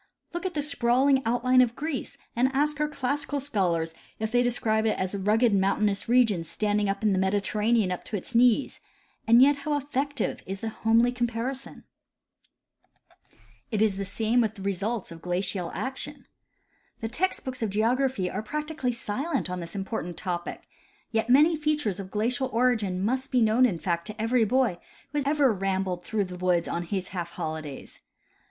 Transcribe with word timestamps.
Look 0.33 0.47
at 0.47 0.55
the 0.55 0.63
sprawling 0.63 1.21
outline 1.27 1.61
of 1.61 1.75
Greece, 1.75 2.17
and 2.35 2.49
ask 2.55 2.79
our 2.79 2.87
classical 2.87 3.39
scholars 3.39 3.93
if 4.17 4.31
they 4.31 4.41
describe 4.41 4.87
it 4.87 4.97
as 4.97 5.13
a 5.13 5.19
rugo 5.19 5.43
ed 5.45 5.53
mountainous 5.53 6.09
region 6.09 6.43
standing 6.43 6.87
in 6.87 7.13
the 7.13 7.19
Mediterranean 7.19 7.91
up 7.91 8.03
to 8.05 8.17
its 8.17 8.33
knees; 8.33 8.79
and 9.27 9.43
yet 9.43 9.57
how 9.57 9.77
effective 9.77 10.41
is 10.47 10.61
the 10.61 10.69
homely 10.69 11.11
comparison! 11.11 11.83
It 13.69 13.79
is 13.83 13.97
the 13.97 14.03
same 14.03 14.41
with 14.41 14.55
the 14.55 14.63
results 14.63 15.11
of 15.11 15.21
glacial 15.21 15.69
action. 15.75 16.25
The 17.01 17.07
text 17.07 17.45
books 17.45 17.61
of 17.61 17.69
geography 17.69 18.27
are 18.27 18.41
practically 18.41 18.93
silent 18.93 19.51
on 19.51 19.59
this 19.59 19.75
important 19.75 20.17
topic; 20.17 20.63
yet 21.11 21.29
many 21.29 21.55
features 21.55 21.99
of 21.99 22.09
glacial 22.09 22.47
origin 22.51 23.05
must 23.05 23.29
be 23.31 23.43
known 23.43 23.67
in 23.67 23.77
fact 23.77 24.07
to 24.07 24.19
every 24.19 24.45
boy 24.45 24.79
who 25.11 25.21
has 25.21 25.39
rambled 25.39 26.03
through 26.03 26.23
the 26.25 26.37
woods 26.37 26.67
on 26.67 26.85
his 26.85 27.09
half 27.09 27.29
holidays. 27.33 27.99